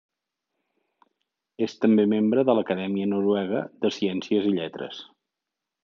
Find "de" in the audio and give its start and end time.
2.51-2.57, 3.85-3.93